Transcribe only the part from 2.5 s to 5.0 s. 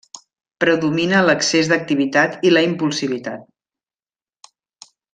i la impulsivitat.